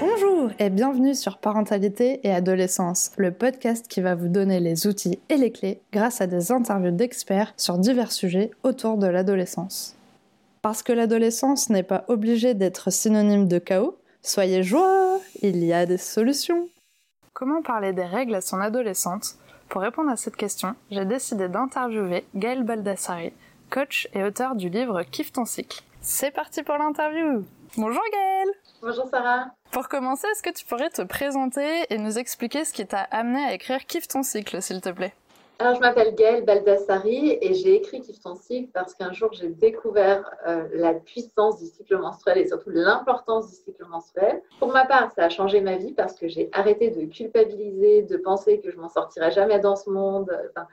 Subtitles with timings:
[0.00, 5.18] Bonjour et bienvenue sur Parentalité et Adolescence, le podcast qui va vous donner les outils
[5.28, 9.96] et les clés grâce à des interviews d'experts sur divers sujets autour de l'adolescence.
[10.62, 15.84] Parce que l'adolescence n'est pas obligée d'être synonyme de chaos, soyez joie, il y a
[15.84, 16.68] des solutions.
[17.32, 19.34] Comment parler des règles à son adolescente?
[19.68, 23.32] Pour répondre à cette question, j'ai décidé d'interviewer Gaëlle Baldassari,
[23.70, 25.82] coach et auteur du livre Kiffe ton cycle.
[26.00, 27.44] C'est parti pour l'interview.
[27.76, 28.54] Bonjour Gaëlle.
[28.80, 29.46] Bonjour Sarah.
[29.70, 33.44] Pour commencer, est-ce que tu pourrais te présenter et nous expliquer ce qui t'a amené
[33.44, 35.14] à écrire Kiffe ton cycle, s'il te plaît?
[35.58, 39.48] Alors, je m'appelle Gaëlle Baldassari et j'ai écrit Kiffe ton cycle parce qu'un jour, j'ai
[39.48, 44.42] découvert euh, la puissance du cycle menstruel et surtout l'importance du cycle menstruel.
[44.58, 48.18] Pour ma part, ça a changé ma vie parce que j'ai arrêté de culpabiliser, de
[48.18, 50.30] penser que je m'en sortirais jamais dans ce monde.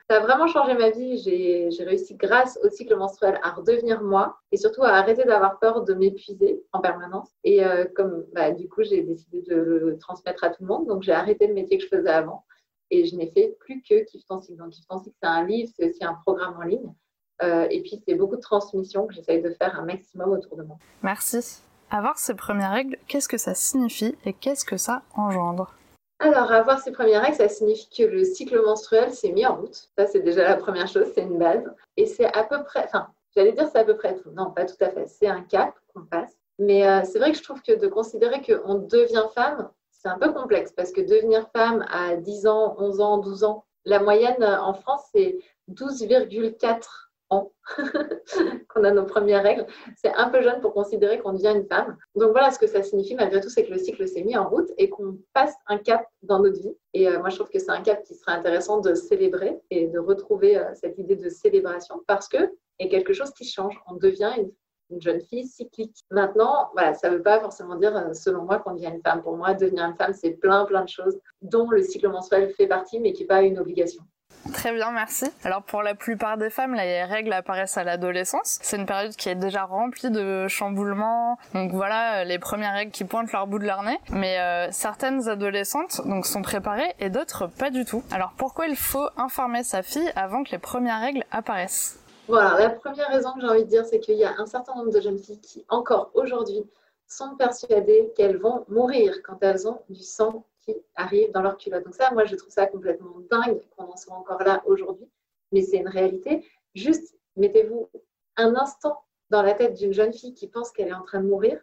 [0.09, 1.18] Ça a vraiment changé ma vie.
[1.18, 5.84] J'ai réussi grâce au cycle menstruel à redevenir moi et surtout à arrêter d'avoir peur
[5.84, 7.30] de m'épuiser en permanence.
[7.45, 10.88] Et euh, comme bah, du coup, j'ai décidé de le transmettre à tout le monde,
[10.88, 12.44] donc j'ai arrêté le métier que je faisais avant
[12.89, 16.14] et je n'ai fait plus que Kif Donc, Kif c'est un livre, c'est aussi un
[16.14, 16.94] programme en ligne.
[17.42, 20.64] Euh, et puis, c'est beaucoup de transmission que j'essaye de faire un maximum autour de
[20.64, 20.78] moi.
[21.02, 21.62] Merci.
[21.90, 25.75] Avoir ces premières règles, qu'est-ce que ça signifie et qu'est-ce que ça engendre?
[26.20, 29.90] Alors, avoir ces premières règles, ça signifie que le cycle menstruel s'est mis en route.
[29.97, 31.64] Ça, c'est déjà la première chose, c'est une base.
[31.97, 34.31] Et c'est à peu près, enfin, j'allais dire c'est à peu près tout.
[34.31, 35.08] Non, pas tout à fait.
[35.08, 36.38] C'est un cap qu'on passe.
[36.59, 39.70] Mais euh, c'est vrai que je trouve que de considérer qu'on devient femme,
[40.04, 43.66] c'est un peu complexe parce que devenir femme à 10 ans, 11 ans, 12 ans,
[43.86, 45.38] la moyenne en France, c'est
[45.72, 46.82] 12,4
[47.30, 47.54] ans
[48.68, 49.66] qu'on a nos premières règles.
[49.96, 51.98] C'est un peu jeune pour considérer qu'on devient une femme.
[52.16, 54.50] Donc voilà, ce que ça signifie malgré tout, c'est que le cycle s'est mis en
[54.50, 56.76] route et qu'on passe un cap dans notre vie.
[56.94, 59.88] Et euh, moi, je trouve que c'est un cap qui serait intéressant de célébrer et
[59.88, 63.80] de retrouver euh, cette idée de célébration parce que a quelque chose qui change.
[63.88, 64.52] On devient une
[64.89, 65.98] une jeune fille cyclique.
[66.12, 69.22] Maintenant, voilà, ça ne veut pas forcément dire, euh, selon moi, qu'on devient une femme.
[69.22, 72.68] Pour moi, devenir une femme, c'est plein, plein de choses dont le cycle menstruel fait
[72.68, 74.03] partie, mais qui n'est pas une obligation.
[74.52, 75.25] Très bien, merci.
[75.46, 78.59] Alors pour la plupart des femmes, les règles apparaissent à l'adolescence.
[78.62, 81.38] C'est une période qui est déjà remplie de chamboulements.
[81.53, 83.97] Donc voilà, les premières règles qui pointent leur bout de leur nez.
[84.09, 88.03] Mais euh, certaines adolescentes donc sont préparées et d'autres pas du tout.
[88.12, 92.03] Alors pourquoi il faut informer sa fille avant que les premières règles apparaissent?
[92.28, 94.75] Voilà, la première raison que j'ai envie de dire, c'est qu'il y a un certain
[94.75, 96.63] nombre de jeunes filles qui, encore aujourd'hui,
[97.07, 101.83] sont persuadées qu'elles vont mourir quand elles ont du sang qui arrive dans leur culotte.
[101.83, 105.09] Donc ça, moi, je trouve ça complètement dingue qu'on en soit encore là aujourd'hui,
[105.51, 106.47] mais c'est une réalité.
[106.73, 107.89] Juste, mettez-vous
[108.38, 111.28] un instant dans la tête d'une jeune fille qui pense qu'elle est en train de
[111.28, 111.59] mourir.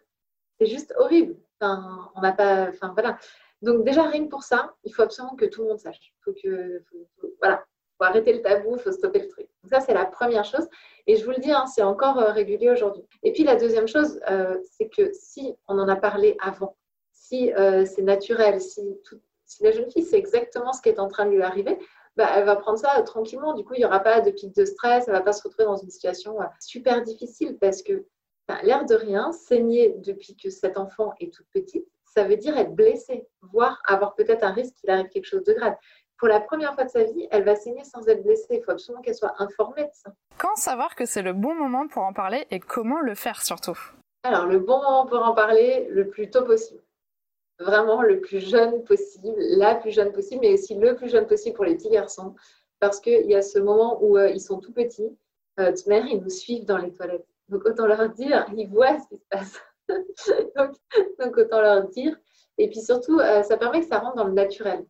[0.58, 1.36] C'est juste horrible.
[1.62, 2.68] On n'a pas...
[2.68, 3.18] Enfin, voilà.
[3.62, 6.14] Donc déjà, rien que pour ça, il faut absolument que tout le monde sache.
[6.22, 6.84] Faut que...
[7.38, 7.64] voilà
[8.00, 9.46] faut arrêter le tabou, faut stopper le truc.
[9.62, 10.66] Donc ça, c'est la première chose.
[11.06, 13.04] Et je vous le dis, hein, c'est encore euh, régulier aujourd'hui.
[13.22, 16.76] Et puis la deuxième chose, euh, c'est que si on en a parlé avant,
[17.12, 18.80] si euh, c'est naturel, si,
[19.60, 21.78] la jeune fille sait exactement ce qui est en train de lui arriver,
[22.16, 23.54] bah, elle va prendre ça tranquillement.
[23.54, 25.42] Du coup, il n'y aura pas de pic de stress, elle ne va pas se
[25.42, 28.06] retrouver dans une situation super difficile parce que
[28.48, 32.56] bah, l'air de rien, saigner depuis que cet enfant est toute petite, ça veut dire
[32.58, 35.74] être blessé, voire avoir peut-être un risque qu'il arrive quelque chose de grave
[36.20, 38.58] pour la première fois de sa vie, elle va saigner sans être blessée.
[38.58, 40.12] Il faut absolument qu'elle soit informée de ça.
[40.36, 43.78] Quand savoir que c'est le bon moment pour en parler et comment le faire surtout
[44.22, 46.82] Alors, le bon moment pour en parler, le plus tôt possible.
[47.58, 51.56] Vraiment le plus jeune possible, la plus jeune possible, mais aussi le plus jeune possible
[51.56, 52.34] pour les petits garçons.
[52.80, 55.16] Parce qu'il y a ce moment où euh, ils sont tout petits.
[55.58, 57.26] Euh, de mère, ils nous suivent dans les toilettes.
[57.48, 59.58] Donc, autant leur dire, ils voient ce qui se passe.
[61.18, 62.14] donc, autant leur dire.
[62.58, 64.84] Et puis surtout, euh, ça permet que ça rentre dans le naturel.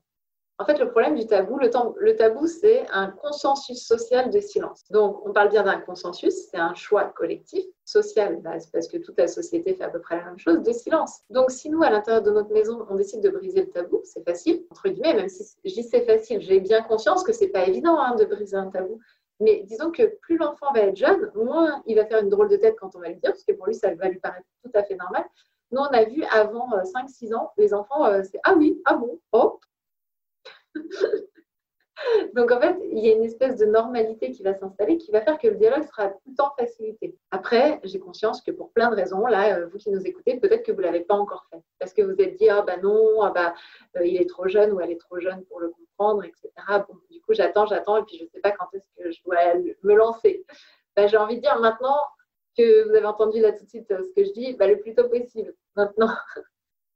[0.61, 4.85] En fait, le problème du tabou, le, tabou, c'est un consensus social de silence.
[4.91, 9.17] Donc, on parle bien d'un consensus, c'est un choix collectif, social, bah, parce que toute
[9.17, 11.23] la société fait à peu près la même chose, de silence.
[11.31, 14.23] Donc, si nous, à l'intérieur de notre maison, on décide de briser le tabou, c'est
[14.23, 17.67] facile, entre guillemets, même si je dis c'est facile, j'ai bien conscience que c'est pas
[17.67, 19.01] évident hein, de briser un tabou.
[19.41, 22.57] Mais disons que plus l'enfant va être jeune, moins il va faire une drôle de
[22.57, 24.71] tête quand on va lui dire, parce que pour lui, ça va lui paraître tout
[24.75, 25.25] à fait normal.
[25.73, 28.97] Nous, on a vu avant 5-6 euh, ans, les enfants, euh, c'est Ah oui, ah
[28.97, 29.59] bon, oh,
[32.35, 35.21] Donc en fait, il y a une espèce de normalité qui va s'installer qui va
[35.21, 37.17] faire que le dialogue sera tout le temps facilité.
[37.31, 40.65] Après, j'ai conscience que pour plein de raisons, là, euh, vous qui nous écoutez, peut-être
[40.65, 41.61] que vous ne l'avez pas encore fait.
[41.79, 43.55] Parce que vous êtes dit, ah bah non, ah bah,
[43.97, 46.51] euh, il est trop jeune ou elle est trop jeune pour le comprendre, etc.
[46.89, 49.21] Bon, du coup, j'attends, j'attends, et puis je ne sais pas quand est-ce que je
[49.25, 50.45] dois me lancer.
[50.97, 51.99] Bah, j'ai envie de dire maintenant
[52.57, 54.81] que vous avez entendu là tout de suite euh, ce que je dis, bah, le
[54.81, 55.55] plus tôt possible.
[55.77, 56.11] Maintenant.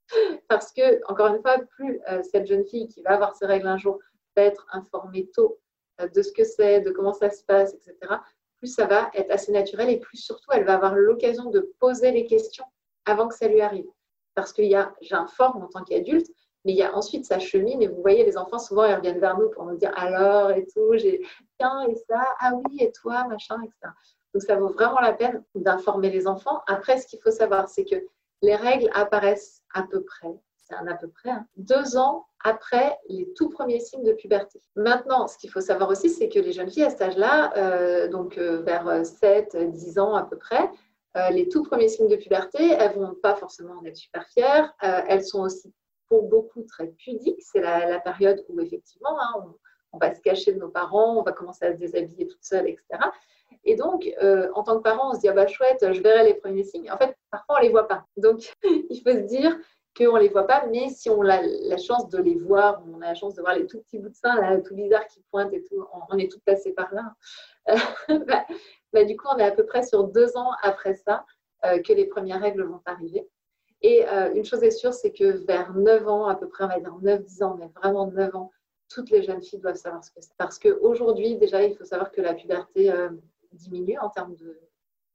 [0.48, 3.66] Parce que, encore une fois, plus euh, cette jeune fille qui va avoir ses règles
[3.66, 3.98] un jour
[4.36, 5.58] va être informée tôt
[6.00, 7.96] euh, de ce que c'est, de comment ça se passe, etc.,
[8.58, 12.12] plus ça va être assez naturel et plus surtout elle va avoir l'occasion de poser
[12.12, 12.64] les questions
[13.04, 13.88] avant que ça lui arrive.
[14.34, 16.28] Parce qu'il y a, j'informe en tant qu'adulte,
[16.64, 19.20] mais il y a ensuite sa chemine et vous voyez, les enfants souvent ils reviennent
[19.20, 21.20] vers nous pour nous dire alors et tout, j'ai
[21.58, 23.92] tiens et ça, ah oui et toi, machin, etc.
[24.32, 26.62] Donc ça vaut vraiment la peine d'informer les enfants.
[26.66, 27.96] Après, ce qu'il faut savoir, c'est que
[28.44, 32.98] les règles apparaissent à peu près, c'est un à peu près, hein, deux ans après
[33.08, 34.60] les tout premiers signes de puberté.
[34.76, 38.08] Maintenant, ce qu'il faut savoir aussi, c'est que les jeunes filles à cet âge-là, euh,
[38.08, 40.70] donc euh, vers 7, 10 ans à peu près,
[41.16, 44.74] euh, les tout premiers signes de puberté, elles vont pas forcément en être super fières.
[44.80, 45.72] elles sont aussi
[46.08, 47.40] pour beaucoup très pudiques.
[47.40, 49.54] C'est la, période où effectivement, hein,
[49.92, 52.68] on, va se cacher de nos parents, on va commencer à se déshabiller toute seule,
[52.68, 52.84] etc.
[53.64, 54.10] Et donc,
[54.54, 56.90] en tant que parent, on se dit, ah bah chouette, je verrai les premiers signes.
[56.90, 58.04] En fait, parfois, on ne les voit pas.
[58.16, 59.56] Donc, il faut se dire,
[59.96, 63.00] qu'on ne les voit pas, mais si on a la chance de les voir, on
[63.00, 65.22] a la chance de voir les tout petits bouts de sein, là, tout bizarre qui
[65.30, 67.14] pointent et tout, on, est tout passé par là.
[68.26, 68.44] Bah,
[68.92, 71.24] bah, du coup, on est à peu près sur deux ans après ça
[71.64, 73.26] euh, que les premières règles vont arriver.
[73.80, 76.68] Et euh, une chose est sûre, c'est que vers 9 ans, à peu près, on
[76.68, 78.50] va dire 9-10 ans, mais vraiment 9 ans,
[78.88, 80.36] toutes les jeunes filles doivent savoir ce que c'est.
[80.36, 82.92] Parce qu'aujourd'hui, déjà, il faut savoir que la puberté
[83.54, 84.34] euh, diminue en termes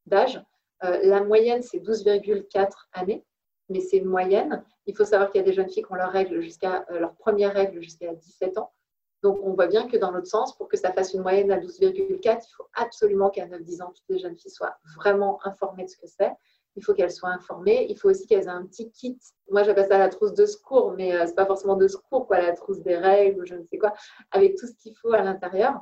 [0.06, 0.42] d'âge.
[0.82, 3.26] la moyenne, c'est 12,4 années
[3.70, 4.64] mais c'est une moyenne.
[4.86, 7.16] Il faut savoir qu'il y a des jeunes filles qui ont leur, règle euh, leur
[7.16, 8.74] première règle jusqu'à 17 ans.
[9.22, 11.60] Donc, on voit bien que dans l'autre sens, pour que ça fasse une moyenne à
[11.60, 15.90] 12,4, il faut absolument qu'à 9-10 ans, toutes les jeunes filles soient vraiment informées de
[15.90, 16.32] ce que c'est.
[16.76, 17.88] Il faut qu'elles soient informées.
[17.90, 19.20] Il faut aussi qu'elles aient un petit kit.
[19.52, 22.28] Moi, j'appelle ça la trousse de secours, mais euh, ce n'est pas forcément de secours,
[22.28, 23.94] quoi, la trousse des règles ou je ne sais quoi,
[24.32, 25.82] avec tout ce qu'il faut à l'intérieur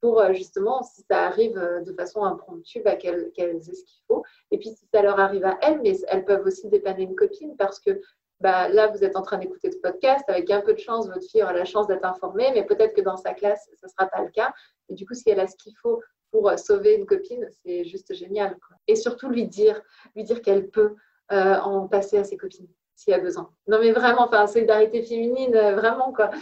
[0.00, 4.02] pour euh, justement, si ça arrive euh, de façon impromptue, bah, qu'elles aient ce qu'il
[4.06, 4.22] faut.
[4.50, 7.56] Et puis, si ça leur arrive à elles, mais elles peuvent aussi dépanner une copine
[7.56, 8.00] parce que
[8.40, 10.24] bah, là, vous êtes en train d'écouter ce podcast.
[10.28, 13.02] Avec un peu de chance, votre fille aura la chance d'être informée, mais peut-être que
[13.02, 14.52] dans sa classe, ce ne sera pas le cas.
[14.88, 16.00] Et du coup, si elle a ce qu'il faut
[16.30, 18.56] pour euh, sauver une copine, c'est juste génial.
[18.86, 19.80] Et surtout, lui dire,
[20.16, 20.94] lui dire qu'elle peut
[21.32, 22.66] en passer à ses copines
[22.96, 23.52] s'il y a besoin.
[23.68, 26.32] Non, mais vraiment, enfin, solidarité féminine, vraiment, quoi.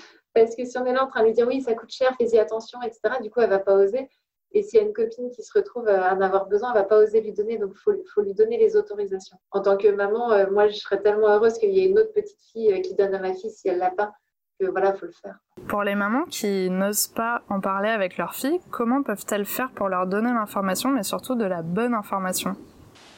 [0.45, 2.15] Parce que si on est là en train de lui dire oui, ça coûte cher,
[2.17, 4.09] fais-y attention, etc., du coup, elle va pas oser.
[4.53, 6.85] Et s'il y a une copine qui se retrouve à en avoir besoin, elle va
[6.85, 7.59] pas oser lui donner.
[7.59, 9.37] Donc, il faut, lui donner les autorisations.
[9.51, 12.13] En tant que maman, euh, moi, je serais tellement heureuse qu'il y ait une autre
[12.13, 14.13] petite fille euh, qui donne à ma fille si elle l'a pas.
[14.59, 15.39] Que voilà, faut le faire.
[15.69, 19.89] Pour les mamans qui n'osent pas en parler avec leur fille, comment peuvent-elles faire pour
[19.89, 22.57] leur donner l'information, mais surtout de la bonne information?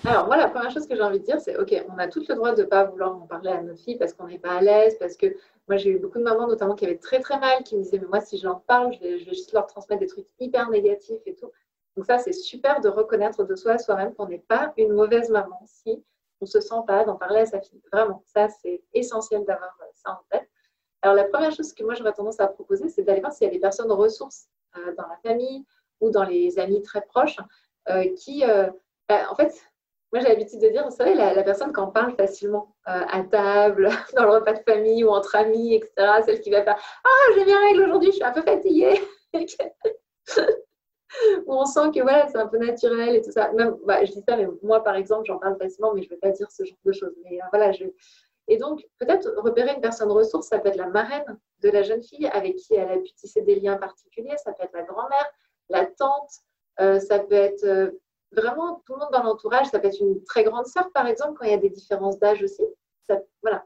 [0.05, 2.23] Alors, moi, la première chose que j'ai envie de dire, c'est OK, on a tout
[2.29, 4.55] le droit de ne pas vouloir en parler à nos filles parce qu'on n'est pas
[4.55, 5.27] à l'aise, parce que
[5.71, 8.01] moi, j'ai eu beaucoup de mamans, notamment, qui avaient très, très mal, qui me disaient,
[8.01, 11.37] mais moi, si j'en parle, je vais, juste leur transmettre des trucs hyper négatifs et
[11.37, 11.49] tout.
[11.97, 15.31] Donc, ça, c'est super de reconnaître de soi à soi-même qu'on n'est pas une mauvaise
[15.31, 16.03] maman si
[16.41, 17.81] on ne se sent pas d'en parler à sa fille.
[17.93, 20.49] Vraiment, ça, c'est essentiel d'avoir ça en tête.
[21.03, 23.51] Alors, la première chose que moi, j'aurais tendance à proposer, c'est d'aller voir s'il y
[23.51, 25.65] a des personnes ressources euh, dans la famille
[26.01, 27.39] ou dans les amis très proches
[27.91, 28.69] euh, qui, euh,
[29.09, 29.55] bah, en fait,
[30.13, 33.23] moi, j'ai l'habitude de dire, vous savez, la, personne qui en parle facilement euh, à
[33.23, 35.93] table, dans le repas de famille ou entre amis, etc.,
[36.25, 39.01] celle qui va faire Ah, j'ai bien règle aujourd'hui, je suis un peu fatiguée.
[41.47, 43.53] Où on sent que voilà, c'est un peu naturel et tout ça.
[43.53, 46.11] Même, bah, je dis ça, mais moi, par exemple, j'en parle facilement, mais je ne
[46.11, 47.15] vais pas dire ce genre de choses.
[47.25, 47.73] Mais euh, voilà.
[48.49, 52.03] Et donc, peut-être repérer une personne ressource, ça peut être la marraine de la jeune
[52.03, 55.27] fille avec qui elle a pu tisser des liens particuliers, ça peut être la grand-mère,
[55.69, 56.31] la tante,
[56.81, 57.93] euh, ça peut être
[58.33, 59.67] vraiment tout le monde dans l'entourage.
[59.67, 62.19] Ça peut être une très grande sœur, par exemple, quand il y a des différences
[62.19, 62.65] d'âge aussi.
[63.43, 63.65] voilà.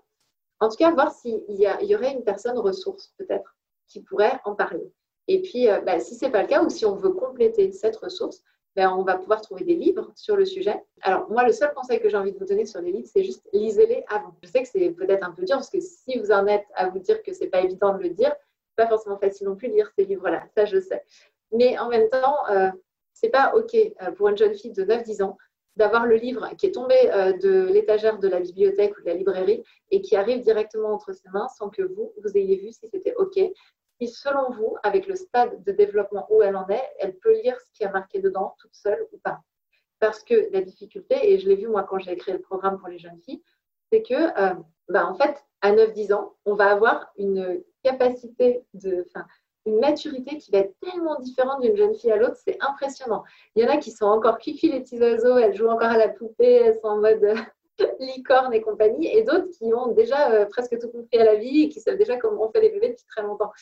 [0.61, 4.93] En tout cas, voir s'il y, aurait une personne ressource, peut-être, qui pourrait en parler.
[5.29, 7.71] Et puis, euh, bah, si ce n'est pas le cas, ou si on veut compléter
[7.73, 8.43] cette ressource,
[8.77, 10.83] ben, on va pouvoir trouver des livres sur le sujet.
[11.03, 13.25] Alors, moi, le seul conseil que j'ai envie de vous donner sur les livres, c'est
[13.25, 14.35] juste lisez-les avant.
[14.43, 16.89] Je sais que c'est peut-être un peu dur, parce que si vous en êtes à
[16.89, 18.35] vous dire que c'est pas évident de le dire,
[18.69, 21.05] c'est pas forcément facile non plus de lire ces livres-là, ça je sais.
[21.53, 22.71] Mais en même temps, euh,
[23.15, 25.39] c'est pas OK euh, pour une jeune fille de 9-10 ans
[25.77, 29.15] d'avoir le livre qui est tombé euh, de l'étagère de la bibliothèque ou de la
[29.15, 32.87] librairie et qui arrive directement entre ses mains sans que vous, vous ayez vu si
[32.89, 33.39] c'était OK.
[34.01, 37.59] Si selon vous, avec le stade de développement où elle en est, elle peut lire
[37.61, 39.41] ce qui a marqué dedans toute seule ou pas?
[40.01, 42.89] Parce que la difficulté, et je l'ai vu moi quand j'ai créé le programme pour
[42.89, 43.43] les jeunes filles,
[43.91, 44.55] c'est que, euh,
[44.89, 49.07] bah, en fait, à 9-10 ans, on va avoir une capacité de,
[49.67, 53.25] une maturité qui va être tellement différente d'une jeune fille à l'autre, c'est impressionnant.
[53.55, 55.97] Il y en a qui sont encore kiffy les petits oiseaux, elles jouent encore à
[55.97, 57.37] la poupée, elles sont en mode euh,
[58.01, 61.63] licorne et compagnie, et d'autres qui ont déjà euh, presque tout compris à la vie
[61.63, 63.53] et qui savent déjà comment on fait les bébés depuis très longtemps.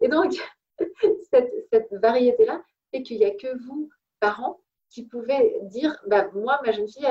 [0.00, 0.32] Et donc,
[1.30, 3.88] cette, variété-là fait qu'il n'y a que vous,
[4.20, 7.06] parents, qui pouvez dire, bah, moi, ma jeune fille,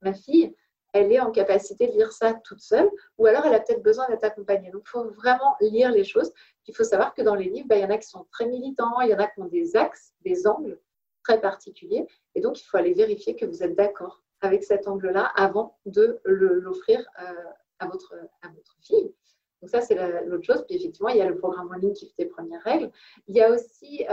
[0.00, 0.54] ma fille,
[0.92, 4.08] elle est en capacité de lire ça toute seule, ou alors elle a peut-être besoin
[4.08, 4.70] d'être accompagnée.
[4.70, 6.32] Donc, il faut vraiment lire les choses.
[6.66, 8.46] Il faut savoir que dans les livres, bah, il y en a qui sont très
[8.46, 10.78] militants, il y en a qui ont des axes, des angles
[11.24, 12.06] très particulier.
[12.34, 16.20] Et donc, il faut aller vérifier que vous êtes d'accord avec cet angle-là avant de
[16.24, 17.04] l'offrir
[17.78, 19.12] à, votre, à votre fille.
[19.60, 19.94] Donc ça, c'est
[20.24, 20.64] l'autre chose.
[20.66, 22.90] Puis effectivement, il y a le programme en ligne qui fait les premières règles.
[23.26, 24.04] Il y a aussi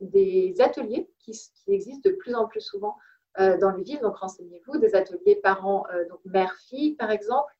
[0.00, 1.32] des ateliers qui,
[1.68, 2.96] existent de plus en plus souvent
[3.38, 4.00] dans les villes.
[4.00, 7.52] Donc renseignez-vous, des ateliers parents, donc mère-fille par exemple,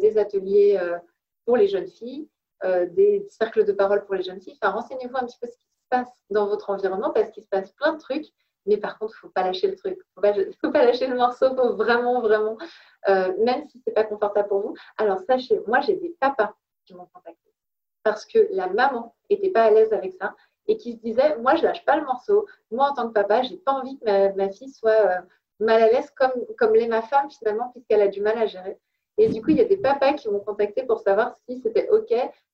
[0.00, 0.80] des ateliers
[1.44, 2.28] pour les jeunes filles,
[2.64, 4.58] des cercles de parole pour les jeunes filles.
[4.60, 7.48] Enfin, renseignez-vous un petit peu ce qui se passe dans votre environnement parce qu'il se
[7.48, 8.26] passe plein de trucs.
[8.66, 9.98] Mais par contre, il ne faut pas lâcher le truc.
[10.22, 11.46] Il ne faut, pas lâcher le morceau.
[11.50, 12.58] Il faut vraiment, vraiment,
[13.06, 14.74] même si ce n'est pas confortable pour vous.
[14.98, 17.46] Alors, sachez, moi, j'ai des papas qui m'ont contacté
[18.02, 20.34] parce que la maman n'était pas à l'aise avec ça
[20.68, 22.46] et qui se disait Moi, je lâche pas le morceau.
[22.70, 25.20] Moi, en tant que papa, j'ai pas envie que ma, fille soit euh,
[25.60, 28.78] mal à l'aise comme, comme l'est ma femme, finalement, puisqu'elle a du mal à gérer.
[29.18, 31.88] Et du coup, il y a des papas qui m'ont contacté pour savoir si c'était
[31.88, 32.12] OK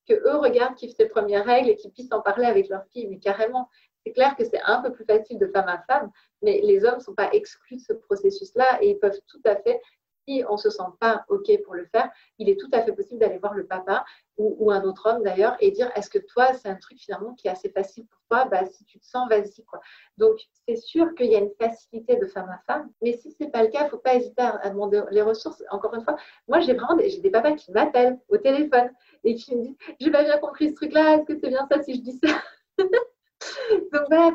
[0.09, 3.07] que eux regardent fait les premières règles et qu'ils puissent en parler avec leur fille.
[3.09, 3.69] Mais carrément,
[4.05, 6.11] c'est clair que c'est un peu plus facile de femme à femme,
[6.43, 9.57] mais les hommes ne sont pas exclus de ce processus-là et ils peuvent tout à
[9.57, 9.81] fait
[10.27, 12.93] si on ne se sent pas OK pour le faire, il est tout à fait
[12.93, 14.05] possible d'aller voir le papa
[14.39, 17.49] ou, un autre homme d'ailleurs et dire est-ce que toi, c'est un truc finalement qui
[17.49, 18.47] est assez facile pour toi?
[18.47, 19.63] Bah, Si tu te sens, vas-y.
[19.65, 19.81] quoi.
[20.17, 23.37] Donc, c'est sûr qu'il y a une facilité de femme à femme, mais si ce
[23.41, 25.63] n'est pas le cas, il ne faut pas hésiter à, demander les ressources.
[25.71, 26.17] Encore une fois,
[26.49, 28.91] moi, j'ai vraiment des, des papas qui m'appellent au téléphone
[29.25, 31.83] et qui me disent j'ai pas bien compris ce truc-là, est-ce que c'est bien ça
[31.83, 32.43] si je dis ça?
[32.79, 34.31] Donc, voilà,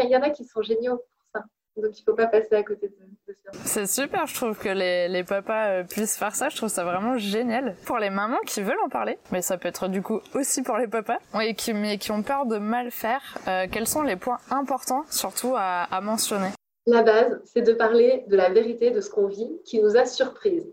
[0.00, 1.00] il y en a qui sont géniaux
[1.76, 3.50] donc il ne faut pas passer à côté de, ça.
[3.64, 6.48] C'est super, je trouve que les, les papas euh, puissent faire ça.
[6.48, 7.76] Je trouve ça vraiment génial.
[7.86, 10.76] Pour les mamans qui veulent en parler, mais ça peut être du coup aussi pour
[10.76, 14.16] les papas, et qui, mais qui ont peur de mal faire, euh, quels sont les
[14.16, 16.48] points importants surtout à, à mentionner?
[16.86, 20.04] La base, c'est de parler de la vérité de ce qu'on vit qui nous a
[20.04, 20.66] surprise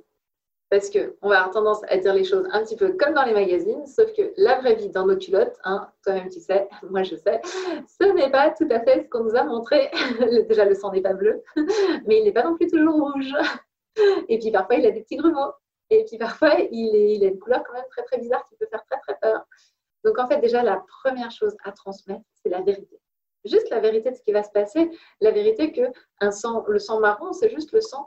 [0.70, 3.34] parce qu'on va avoir tendance à dire les choses un petit peu comme dans les
[3.34, 7.16] magazines, sauf que la vraie vie dans nos culottes, hein, toi-même tu sais, moi je
[7.16, 9.90] sais, ce n'est pas tout à fait ce qu'on nous a montré.
[10.48, 11.44] Déjà le sang n'est pas bleu,
[12.06, 13.34] mais il n'est pas non plus toujours rouge.
[14.28, 15.54] Et puis parfois il a des petits grumeaux.
[15.90, 18.84] Et puis parfois il, a une couleur quand même très très bizarre qui peut faire
[18.86, 19.44] très très peur.
[20.06, 23.00] Donc en fait déjà la première chose à transmettre, c'est la vérité.
[23.46, 25.82] Juste la vérité de ce qui va se passer, la vérité que
[26.22, 28.06] le sang marron, c'est juste le sang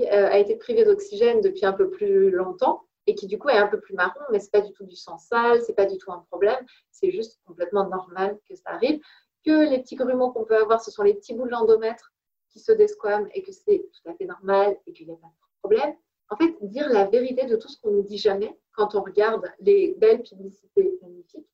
[0.00, 3.58] euh, a été privé d'oxygène depuis un peu plus longtemps et qui du coup est
[3.58, 5.98] un peu plus marron, mais c'est pas du tout du sang sale, c'est pas du
[5.98, 9.00] tout un problème, c'est juste complètement normal que ça arrive.
[9.44, 12.12] Que les petits grumeaux qu'on peut avoir, ce sont les petits bouts de l'endomètre
[12.50, 15.26] qui se desquament et que c'est tout à fait normal et qu'il n'y a pas
[15.26, 15.94] de problème.
[16.28, 19.52] En fait, dire la vérité de tout ce qu'on ne dit jamais quand on regarde
[19.60, 21.48] les belles publicités magnifiques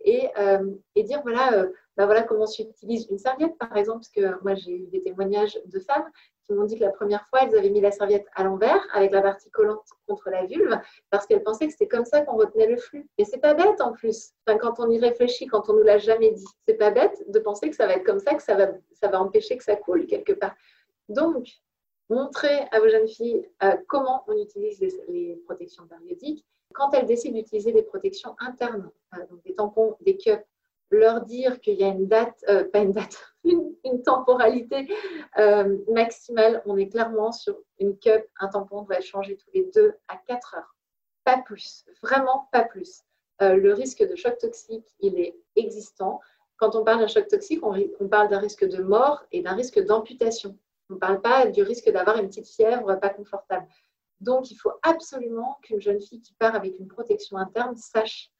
[0.00, 4.42] et, euh, et dire voilà, bah voilà comment s'utilise une serviette par exemple, parce que
[4.42, 6.10] moi j'ai eu des témoignages de femmes
[6.46, 9.12] qui m'ont dit que la première fois, elles avaient mis la serviette à l'envers avec
[9.12, 10.78] la partie collante contre la vulve
[11.10, 13.08] parce qu'elles pensaient que c'était comme ça qu'on retenait le flux.
[13.18, 14.32] Et c'est pas bête en plus.
[14.46, 17.70] quand on y réfléchit, quand on nous l'a jamais dit, c'est pas bête de penser
[17.70, 20.06] que ça va être comme ça, que ça va, ça va empêcher que ça coule
[20.06, 20.54] quelque part.
[21.08, 21.46] Donc,
[22.08, 26.44] montrez à vos jeunes filles euh, comment on utilise les, protections périodiques.
[26.72, 30.44] Quand elles décident d'utiliser des protections internes, euh, donc des tampons, des cups,
[30.90, 34.88] leur dire qu'il y a une date, euh, pas une date, une, temporalité
[35.38, 36.62] euh, maximale.
[36.66, 40.56] On est clairement sur une cup, un tampon doit changer tous les deux à 4
[40.56, 40.74] heures.
[41.24, 43.02] Pas plus, vraiment pas plus.
[43.42, 46.20] Euh, le risque de choc toxique, il est existant.
[46.56, 49.80] Quand on parle d'un choc toxique, on parle d'un risque de mort et d'un risque
[49.84, 50.56] d'amputation.
[50.90, 53.66] On ne parle pas du risque d'avoir une petite fièvre pas confortable.
[54.20, 58.30] Donc, il faut absolument qu'une jeune fille qui part avec une protection interne sache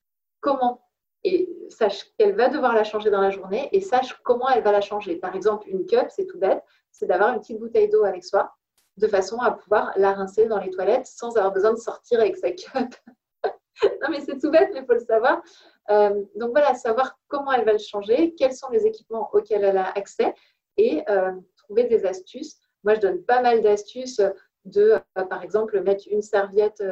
[0.40, 0.80] comment
[1.24, 4.72] et sache qu'elle va devoir la changer dans la journée et sache comment elle va
[4.72, 5.16] la changer.
[5.16, 6.62] Par exemple, une cup, c'est tout bête,
[6.92, 8.54] c'est d'avoir une petite bouteille d'eau avec soi
[8.96, 12.36] de façon à pouvoir la rincer dans les toilettes sans avoir besoin de sortir avec
[12.36, 12.94] sa cup.
[13.82, 15.42] non, mais c'est tout bête, mais il faut le savoir.
[15.90, 19.78] Euh, donc voilà, savoir comment elle va le changer, quels sont les équipements auxquels elle
[19.78, 20.34] a accès
[20.76, 22.56] et euh, trouver des astuces.
[22.84, 24.20] Moi, je donne pas mal d'astuces
[24.64, 26.82] de, euh, par exemple, mettre une serviette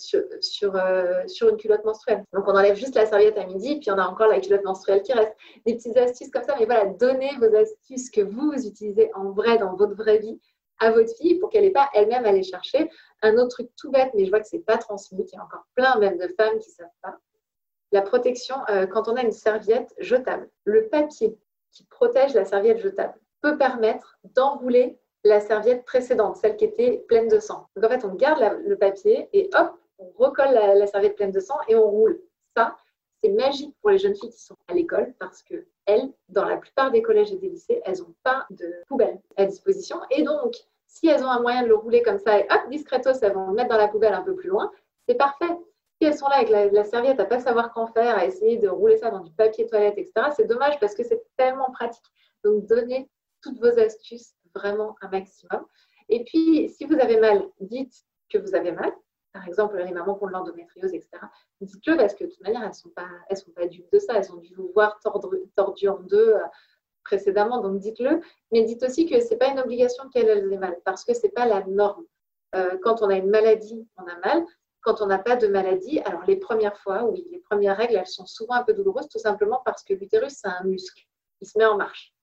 [0.00, 2.24] sur, euh, sur, une culotte menstruelle.
[2.32, 5.02] Donc on enlève juste la serviette à midi, puis on a encore la culotte menstruelle
[5.02, 5.34] qui reste.
[5.66, 9.58] Des petites astuces comme ça, mais voilà, donnez vos astuces que vous utilisez en vrai
[9.58, 10.40] dans votre vraie vie
[10.80, 12.90] à votre fille pour qu'elle n'ait pas elle-même à aller chercher.
[13.22, 15.44] Un autre truc tout bête, mais je vois que c'est pas transmis, qu'il y a
[15.44, 17.16] encore plein même de femmes qui ne savent pas.
[17.92, 21.36] La protection, euh, quand on a une serviette jetable, le papier
[21.72, 27.28] qui protège la serviette jetable peut permettre d'enrouler la serviette précédente, celle qui était pleine
[27.28, 27.66] de sang.
[27.76, 29.72] Donc en fait, on garde le papier et hop,
[30.24, 32.20] recolle la, serviette pleine de sang et on roule.
[32.56, 32.76] Ça,
[33.22, 36.56] c'est magique pour les jeunes filles qui sont à l'école parce que elles, dans la
[36.56, 40.00] plupart des collèges et des lycées, elles n'ont pas de poubelle à disposition.
[40.10, 40.54] Et donc,
[40.86, 43.48] si elles ont un moyen de le rouler comme ça et hop, discretos, elles vont
[43.48, 44.70] le mettre dans la poubelle un peu plus loin,
[45.08, 45.56] c'est parfait.
[46.00, 48.68] Si elles sont là avec la, serviette à pas savoir qu'en faire, à essayer de
[48.68, 52.04] rouler ça dans du papier toilette, etc., c'est dommage parce que c'est tellement pratique.
[52.44, 53.08] Donc, donnez
[53.42, 55.66] toutes vos astuces vraiment un maximum.
[56.08, 57.94] Et puis, si vous avez mal, dites
[58.30, 58.92] que vous avez mal.
[59.32, 61.08] Par exemple, les mamans qui ont l'endométriose, etc.
[61.60, 64.14] Dites-le parce que de toute manière, elles ne sont, pas, dupes de ça.
[64.14, 66.40] Elles ont dû vous voir tordre, en deux euh,
[67.04, 67.60] précédemment.
[67.60, 68.20] Donc, dites-le.
[68.50, 71.22] Mais dites aussi que ce n'est pas une obligation qu'elles aient mal parce que ce
[71.22, 72.04] n'est pas la norme.
[72.56, 74.44] Euh, quand on a une maladie, on a mal.
[74.82, 78.06] Quand on n'a pas de maladie, alors les premières fois, oui, les premières règles, elles
[78.06, 81.02] sont souvent un peu douloureuses, tout simplement parce que l'utérus, c'est un muscle.
[81.42, 82.14] Il se met en marche.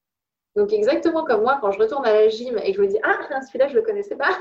[0.56, 3.00] Donc, exactement comme moi, quand je retourne à la gym et que je me dis
[3.04, 4.36] Ah, celui-là, je ne le connaissais pas,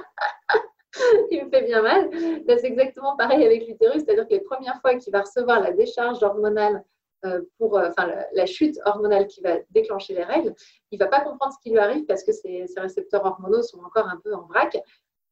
[1.30, 2.10] il me fait bien mal,
[2.46, 6.22] c'est exactement pareil avec l'utérus, c'est-à-dire que les premières fois qu'il va recevoir la décharge
[6.22, 6.84] hormonale
[7.24, 10.54] euh, pour, euh, enfin, la chute hormonale qui va déclencher les règles,
[10.90, 13.62] il ne va pas comprendre ce qui lui arrive parce que ses, ses, récepteurs hormonaux
[13.62, 14.78] sont encore un peu en vrac.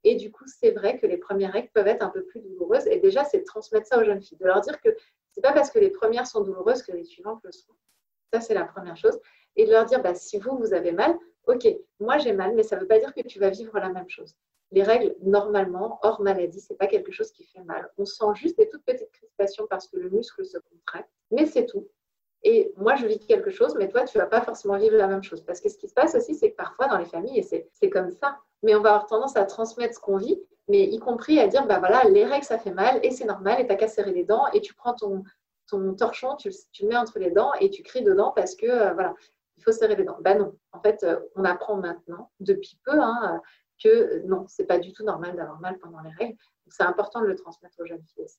[0.02, 2.87] Et du coup, c'est vrai que les premières règles peuvent être un peu plus douloureuses.
[2.87, 5.42] Et déjà, c'est de transmettre ça aux jeunes filles, de leur dire que ce n'est
[5.42, 7.73] pas parce que les premières sont douloureuses que les suivantes le sont.
[8.33, 9.18] Ça, c'est la première chose
[9.56, 11.16] et de leur dire bah, si vous, vous avez mal,
[11.47, 11.66] ok,
[12.00, 14.09] moi j'ai mal, mais ça ne veut pas dire que tu vas vivre la même
[14.09, 14.35] chose.
[14.75, 17.88] Les règles, normalement, hors maladie, ce n'est pas quelque chose qui fait mal.
[17.97, 21.66] On sent juste des toutes petites crispations parce que le muscle se contracte, mais c'est
[21.66, 21.88] tout.
[22.43, 25.23] Et moi, je vis quelque chose, mais toi, tu vas pas forcément vivre la même
[25.23, 25.43] chose.
[25.43, 27.88] Parce que ce qui se passe aussi, c'est que parfois, dans les familles, et c'est
[27.88, 31.38] comme ça, mais on va avoir tendance à transmettre ce qu'on vit, mais y compris
[31.38, 33.76] à dire, bah voilà, les règles, ça fait mal, et c'est normal, et tu n'as
[33.76, 35.23] qu'à serrer les dents, et tu prends ton,
[35.97, 38.93] torchon, tu, tu, le mets entre les dents, et tu cries dedans parce que, euh,
[38.93, 39.14] voilà
[39.57, 40.19] il faut serrer les dents.
[40.21, 43.40] Ben non, en fait, euh, on apprend maintenant, depuis peu, hein,
[43.83, 46.38] que non, c'est pas du tout normal d'avoir mal pendant les règles.
[46.69, 48.38] C'est important de le transmettre aux jeunes filles aussi.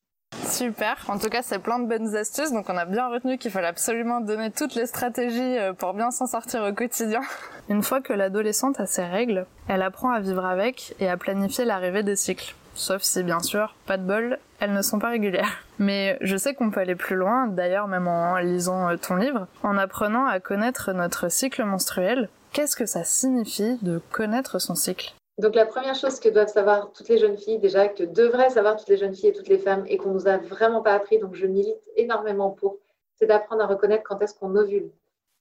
[0.58, 0.98] Super.
[1.08, 2.52] En tout cas, c'est plein de bonnes astuces.
[2.52, 6.12] Donc, on a bien retenu qu'il fallait absolument donner toutes les stratégies euh, pour bien
[6.12, 7.22] s'en sortir au quotidien.
[7.70, 11.66] Une fois que l'adolescente a ses règles, elle apprend à vivre avec et à planifier
[11.66, 15.64] l'arrivée des cycles sauf si bien sûr, pas de bol, elles ne sont pas régulières.
[15.80, 19.48] Mais je sais qu'on peut aller plus loin, d'ailleurs même en lisant euh, ton livre,
[19.64, 22.30] en apprenant à connaître notre cycle menstruel.
[22.52, 25.14] Qu'est-ce que ça signifie de connaître son cycle?
[25.38, 28.78] Donc la première chose que doivent savoir toutes les jeunes filles, déjà que devraient savoir
[28.78, 31.20] toutes les jeunes filles et toutes les femmes, et qu'on nous a vraiment pas appris,
[31.20, 32.78] donc je milite énormément pour,
[33.16, 34.92] c'est d'apprendre à reconnaître quand est-ce qu'on ovule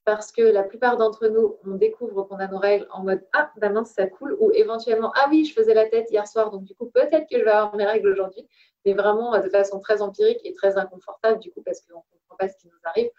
[0.05, 3.51] parce que la plupart d'entre nous, on découvre qu'on a nos règles en mode Ah,
[3.57, 6.75] ben ça coule, ou éventuellement Ah oui, je faisais la tête hier soir, donc du
[6.75, 8.47] coup, peut-être que je vais avoir mes règles aujourd'hui,
[8.85, 12.37] mais vraiment de façon très empirique et très inconfortable, du coup, parce qu'on ne comprend
[12.38, 13.11] pas ce qui nous arrive.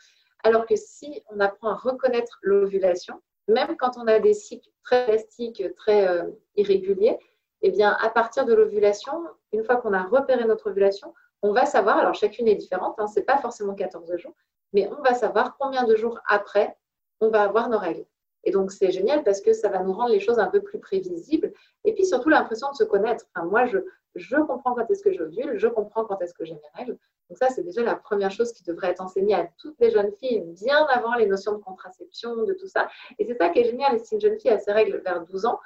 [0.43, 5.05] Alors que si on apprend à reconnaître l'ovulation, même quand on a des cycles très
[5.05, 6.23] plastiques, très euh,
[6.55, 7.17] irréguliers,
[7.61, 9.13] eh bien, à partir de l'ovulation,
[9.51, 13.07] une fois qu'on a repéré notre ovulation, on va savoir, alors chacune est différente, hein,
[13.07, 14.33] ce n'est pas forcément 14 jours,
[14.73, 16.77] mais on va savoir combien de jours après
[17.21, 18.05] on va avoir nos règles.
[18.43, 20.79] Et donc, c'est génial parce que ça va nous rendre les choses un peu plus
[20.79, 21.51] prévisibles.
[21.83, 23.25] Et puis, surtout, l'impression de se connaître.
[23.33, 23.79] Enfin, moi, je,
[24.15, 26.97] je comprends quand est-ce que j'ovule, je comprends quand est-ce que j'ai mes règles.
[27.29, 30.11] Donc, ça, c'est déjà la première chose qui devrait être enseignée à toutes les jeunes
[30.13, 32.87] filles, bien avant les notions de contraception, de tout ça.
[33.19, 33.99] Et c'est ça qui est génial.
[33.99, 35.59] Si une jeune fille a ses règles vers 12 ans,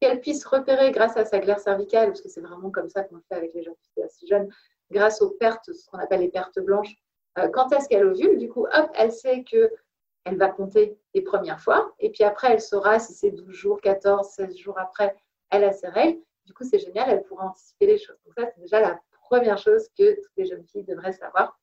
[0.00, 3.16] qu'elle puisse repérer grâce à sa glaire cervicale, parce que c'est vraiment comme ça qu'on
[3.16, 4.48] le fait avec les jeunes filles assez jeunes,
[4.90, 6.94] grâce aux pertes, ce qu'on appelle les pertes blanches,
[7.38, 8.38] euh, quand est-ce qu'elle ovule.
[8.38, 9.70] Du coup, hop, elle sait que
[10.24, 11.92] elle va compter les premières fois.
[11.98, 15.16] Et puis après, elle saura si c'est 12 jours, 14, 16 jours après,
[15.50, 16.20] elle a ses règles.
[16.48, 18.16] Du coup, c'est génial, elle pourra anticiper les choses.
[18.24, 21.60] Donc ça, c'est déjà la première chose que toutes les jeunes filles devraient savoir,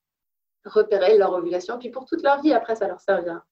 [0.64, 1.80] repérer leur ovulation.
[1.80, 3.44] Puis pour toute leur vie, après, ça leur servira.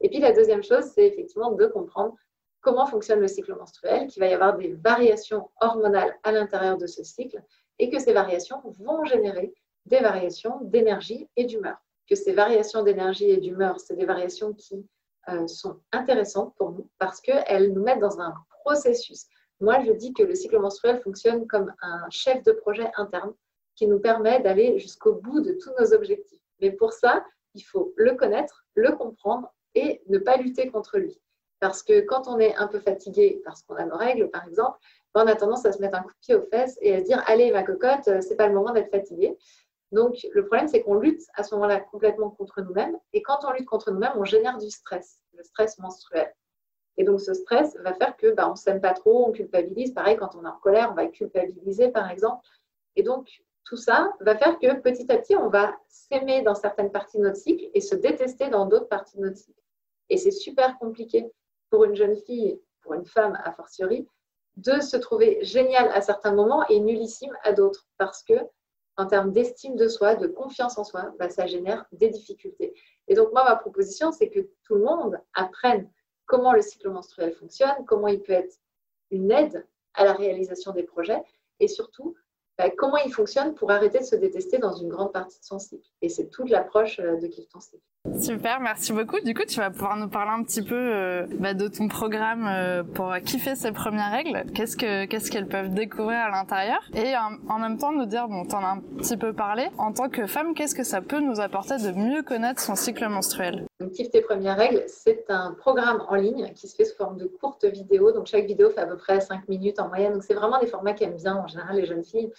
[0.00, 2.16] Et puis la deuxième chose, c'est effectivement de comprendre
[2.62, 6.88] comment fonctionne le cycle menstruel, qu'il va y avoir des variations hormonales à l'intérieur de
[6.88, 7.40] ce cycle
[7.78, 9.54] et que ces variations vont générer
[9.86, 11.76] des variations d'énergie et d'humeur.
[12.08, 14.84] Que ces variations d'énergie et d'humeur, c'est des variations qui
[15.28, 19.26] euh, sont intéressantes pour nous parce qu'elles nous mettent dans un processus.
[19.62, 23.32] Moi, je dis que le cycle menstruel fonctionne comme un chef de projet interne
[23.76, 26.42] qui nous permet d'aller jusqu'au bout de tous nos objectifs.
[26.60, 31.16] Mais pour ça, il faut le connaître, le comprendre et ne pas lutter contre lui.
[31.60, 34.80] Parce que quand on est un peu fatigué parce qu'on a nos règles, par exemple,
[35.14, 36.98] ben, on a tendance à se mettre un coup de pied aux fesses et à
[36.98, 39.38] se dire Allez, ma cocotte, euh, c'est pas le moment d'être fatigué.
[39.92, 42.98] Donc, le problème, c'est qu'on lutte à ce moment-là complètement contre nous-mêmes.
[43.12, 46.34] Et quand on lutte contre nous-mêmes, on génère du stress, le stress menstruel.
[46.96, 49.92] Et donc, ce stress va faire que bah, on ne s'aime pas trop, on culpabilise.
[49.92, 52.46] Pareil, quand on est en colère, on va culpabiliser, par exemple.
[52.96, 56.90] Et donc, tout ça va faire que petit à petit, on va s'aimer dans certaines
[56.90, 59.60] parties de notre cycle et se détester dans d'autres parties de notre cycle.
[60.10, 61.32] Et c'est super compliqué
[61.70, 64.06] pour une jeune fille, pour une femme a fortiori,
[64.56, 67.86] de se trouver génial à certains moments et nullissime à d'autres.
[67.96, 68.34] Parce que
[68.98, 72.74] en termes d'estime de soi, de confiance en soi, bah, ça génère des difficultés.
[73.08, 75.88] Et donc, moi, ma proposition, c'est que tout le monde apprenne
[76.26, 78.56] comment le cycle menstruel fonctionne, comment il peut être
[79.10, 81.22] une aide à la réalisation des projets
[81.60, 82.16] et surtout
[82.58, 85.58] bah, comment il fonctionne pour arrêter de se détester dans une grande partie de son
[85.58, 85.88] cycle.
[86.00, 87.82] Et c'est toute l'approche euh, de Kiff ton cycle.
[88.20, 89.20] Super, merci beaucoup.
[89.20, 92.46] Du coup, tu vas pouvoir nous parler un petit peu euh, bah, de ton programme
[92.48, 94.44] euh, pour kiffer ces premières règles.
[94.54, 96.80] Qu'est-ce que qu'est-ce qu'elles peuvent découvrir à l'intérieur?
[96.94, 99.68] Et en, même temps nous dire, bon, t'en as un petit peu parlé.
[99.78, 103.06] En tant que femme, qu'est-ce que ça peut nous apporter de mieux connaître son cycle
[103.08, 103.66] menstruel?
[103.92, 107.26] Kiffe tes premières règles, c'est un programme en ligne qui se fait sous forme de
[107.26, 108.10] courtes vidéos.
[108.10, 110.12] Donc, chaque vidéo fait à peu près 5 minutes en moyenne.
[110.12, 112.32] Donc, c'est vraiment des formats qu'aiment bien en général les jeunes filles.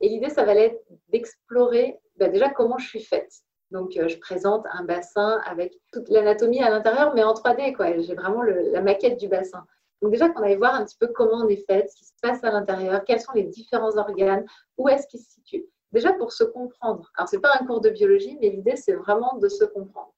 [0.00, 4.18] Et l'idée, ça va être d'explorer bah, déjà comment je suis faite donc, euh, je
[4.18, 7.74] présente un bassin avec toute l'anatomie à l'intérieur, mais en 3D.
[7.74, 7.98] quoi.
[7.98, 9.66] J'ai vraiment la maquette du bassin.
[10.00, 12.12] Donc, déjà, qu'on aille voir un petit peu comment on est fait, ce qui se
[12.22, 14.44] passe à l'intérieur, quels sont les différents organes,
[14.78, 15.66] où est-ce qu'ils se situent.
[15.92, 17.10] Déjà, pour se comprendre.
[17.16, 20.12] Alors, ce n'est pas un cours de biologie, mais l'idée, c'est vraiment de se comprendre.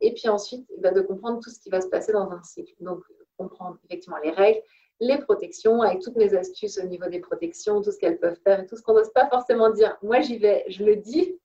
[0.00, 2.42] Et puis ensuite, eh ben, de comprendre tout ce qui va se passer dans un
[2.42, 2.74] cycle.
[2.80, 3.02] Donc,
[3.36, 4.60] comprendre effectivement les règles,
[5.00, 8.60] les protections, avec toutes mes astuces au niveau des protections, tout ce qu'elles peuvent faire
[8.60, 9.96] et tout ce qu'on n'ose pas forcément dire.
[10.02, 11.38] Moi, j'y vais, je le dis,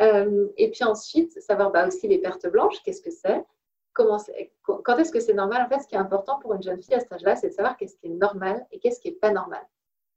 [0.00, 3.44] euh, et puis ensuite, savoir bah, aussi les pertes blanches, qu'est-ce que c'est
[3.92, 6.94] Quand est-ce que c'est normal En fait, ce qui est important pour une jeune fille
[6.94, 9.30] à cet âge-là, c'est de savoir qu'est-ce qui est normal et qu'est-ce qui n'est pas
[9.30, 9.62] normal.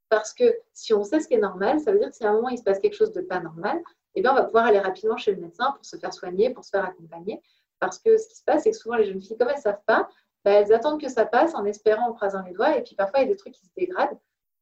[0.09, 2.29] Parce que si on sait ce qui est normal, ça veut dire que si à
[2.29, 3.81] un moment il se passe quelque chose de pas normal,
[4.15, 6.65] eh bien, on va pouvoir aller rapidement chez le médecin pour se faire soigner, pour
[6.65, 7.41] se faire accompagner.
[7.79, 9.61] Parce que ce qui se passe, c'est que souvent les jeunes filles, comme elles ne
[9.61, 10.09] savent pas,
[10.43, 12.75] bah, elles attendent que ça passe en espérant, en croisant les doigts.
[12.77, 14.17] Et puis parfois, il y a des trucs qui se dégradent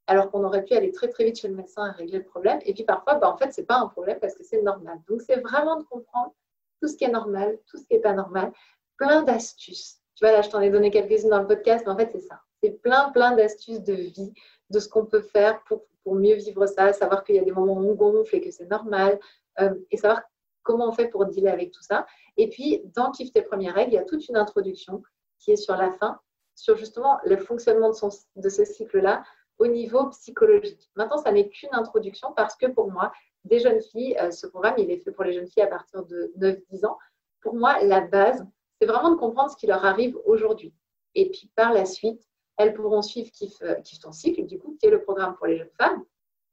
[0.07, 2.59] alors qu'on aurait pu aller très très vite chez le médecin et régler le problème.
[2.65, 4.99] Et puis parfois, bah, en fait, ce n'est pas un problème parce que c'est normal.
[5.07, 6.33] Donc c'est vraiment de comprendre
[6.81, 8.51] tout ce qui est normal, tout ce qui n'est pas normal,
[8.97, 9.99] plein d'astuces.
[10.15, 12.21] Tu vois, là, je t'en ai donné quelques-unes dans le podcast, mais en fait, c'est
[12.21, 12.41] ça.
[12.63, 14.33] C'est plein, plein d'astuces de vie,
[14.69, 17.51] de ce qu'on peut faire pour, pour mieux vivre ça, savoir qu'il y a des
[17.51, 19.19] moments où on gonfle et que c'est normal,
[19.59, 20.21] euh, et savoir
[20.63, 22.05] comment on fait pour dealer avec tout ça.
[22.37, 25.03] Et puis, dans Kiffe tes premières règles, il y a toute une introduction
[25.39, 26.19] qui est sur la fin,
[26.55, 27.91] sur justement le fonctionnement
[28.35, 29.23] de ce cycle-là,
[29.57, 30.89] au niveau psychologique.
[30.95, 33.11] Maintenant, ça n'est qu'une introduction parce que pour moi,
[33.45, 36.03] des jeunes filles, euh, ce programme, il est fait pour les jeunes filles à partir
[36.05, 36.97] de 9-10 ans.
[37.41, 38.45] Pour moi, la base,
[38.79, 40.73] c'est vraiment de comprendre ce qui leur arrive aujourd'hui.
[41.13, 42.21] Et puis par la suite,
[42.57, 45.57] elles pourront suivre Kiffe, euh, ton cycle, du coup, qui est le programme pour les
[45.57, 46.03] jeunes femmes.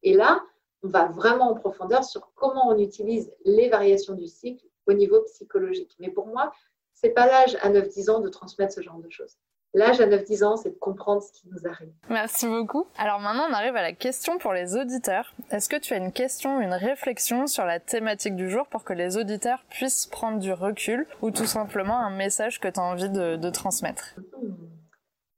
[0.03, 0.43] Et là,
[0.83, 5.23] on va vraiment en profondeur sur comment on utilise les variations du cycle au niveau
[5.23, 5.95] psychologique.
[5.99, 6.53] Mais pour moi,
[6.95, 9.37] ce n'est pas l'âge à 9-10 ans de transmettre ce genre de choses.
[9.75, 11.93] L'âge à 9-10 ans, c'est de comprendre ce qui nous arrive.
[12.11, 12.87] Merci beaucoup.
[12.99, 15.35] Alors maintenant, on arrive à la question pour les auditeurs.
[15.51, 18.93] Est-ce que tu as une question, une réflexion sur la thématique du jour pour que
[18.93, 23.09] les auditeurs puissent prendre du recul ou tout simplement un message que tu as envie
[23.09, 24.15] de, transmettre?
[24.19, 24.53] Hmm.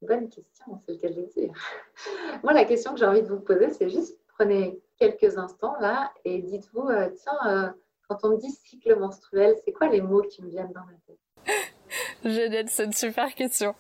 [0.03, 1.53] Bonne question, c'est le cas de le dire.
[2.43, 6.13] Moi, la question que j'ai envie de vous poser, c'est juste prenez quelques instants là
[6.25, 7.69] et dites-vous, euh, tiens, euh,
[8.09, 10.97] quand on me dit cycle menstruel, c'est quoi les mots qui me viennent dans la
[11.07, 11.19] tête?
[12.25, 13.75] Génial, c'est une super question.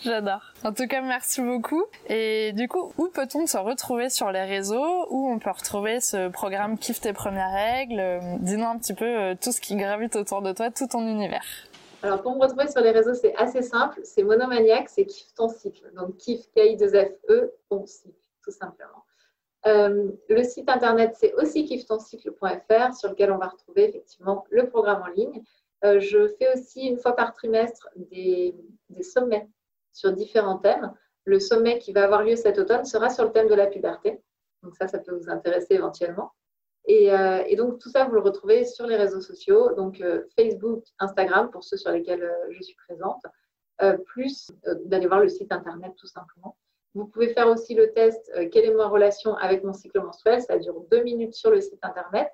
[0.00, 0.40] J'adore.
[0.64, 1.84] En tout cas, merci beaucoup.
[2.08, 5.06] Et du coup, où peut-on se retrouver sur les réseaux?
[5.10, 8.20] Où on peut retrouver ce programme Kiffe tes premières règles?
[8.40, 11.44] Dis-nous un petit peu euh, tout ce qui gravite autour de toi, tout ton univers.
[12.02, 14.00] Alors, pour me retrouver sur les réseaux, c'est assez simple.
[14.04, 15.92] C'est monomaniaque, c'est Kiffe ton cycle.
[15.94, 19.04] Donc, Kiffe, K-I-2-F-E, ton cycle, tout simplement.
[19.66, 25.02] Euh, le site internet, c'est aussi kiffetoncycle.fr sur lequel on va retrouver effectivement le programme
[25.02, 25.42] en ligne.
[25.84, 28.54] Euh, je fais aussi une fois par trimestre des,
[29.02, 29.48] sommets
[29.92, 30.92] sur différents thèmes.
[31.24, 34.20] Le sommet qui va avoir lieu cet automne sera sur le thème de la puberté.
[34.62, 36.32] Donc ça, ça peut vous intéresser éventuellement.
[36.86, 40.84] Et, euh, donc tout ça, vous le retrouvez sur les réseaux sociaux, donc euh, Facebook,
[40.98, 43.22] Instagram pour ceux sur lesquels je suis présente,
[44.06, 44.50] plus
[44.86, 46.56] d'aller voir le site internet tout simplement.
[46.94, 50.42] Vous pouvez faire aussi le test quelle est ma relation avec mon cycle menstruel.
[50.42, 52.28] Ça dure deux minutes sur le site internet.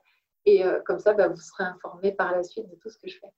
[0.47, 3.09] Et euh, comme ça, bah, vous serez informé par la suite de tout ce que
[3.09, 3.33] je fais.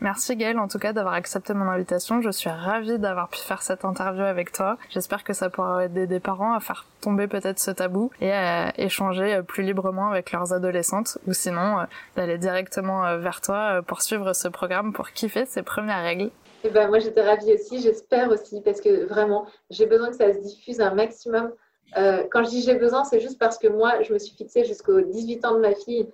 [0.00, 2.22] Merci Gaëlle en tout cas d'avoir accepté mon invitation.
[2.22, 4.78] Je suis ravie d'avoir pu faire cette interview avec toi.
[4.90, 8.72] J'espère que ça pourra aider des parents à faire tomber peut-être ce tabou et à
[8.78, 11.84] échanger plus librement avec leurs adolescentes ou sinon euh,
[12.14, 16.30] d'aller directement euh, vers toi pour suivre ce programme pour kiffer ses premières règles.
[16.62, 20.16] Et eh ben, moi j'étais ravie aussi, j'espère aussi parce que vraiment j'ai besoin que
[20.16, 21.52] ça se diffuse un maximum.
[21.96, 25.00] quand je dis j'ai besoin, c'est juste parce que moi je me suis fixée jusqu'aux
[25.00, 26.08] 18 ans de ma fille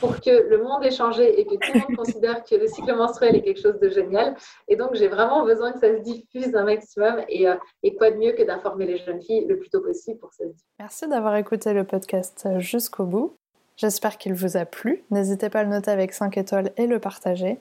[0.00, 2.94] pour que le monde ait changé et que tout le monde considère que le cycle
[2.94, 4.34] menstruel est quelque chose de génial.
[4.68, 7.22] Et donc, j'ai vraiment besoin que ça se diffuse un maximum.
[7.28, 10.18] Et, euh, et quoi de mieux que d'informer les jeunes filles le plus tôt possible
[10.18, 10.44] pour ça
[10.78, 13.36] Merci d'avoir écouté le podcast jusqu'au bout.
[13.76, 15.02] J'espère qu'il vous a plu.
[15.10, 17.58] N'hésitez pas à le noter avec 5 étoiles et le partager.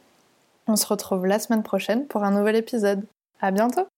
[0.68, 3.04] On se retrouve la semaine prochaine pour un nouvel épisode.
[3.40, 3.88] À bientôt!